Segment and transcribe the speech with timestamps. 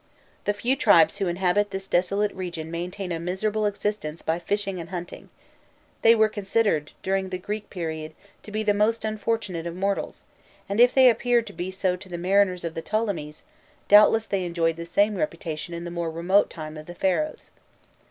[0.45, 4.89] The few tribes who inhabit this desolate region maintain a miserable existence by fishing and
[4.89, 5.29] hunting:
[6.01, 10.23] they were considered, during the Greek period, to be the most unfortunate of mortals,
[10.67, 13.43] and if they appeared to be so to the mariners of the Ptolemies,
[13.89, 17.51] doubtless they enjoyed the same reputation in the more remote time of the Pharaohs.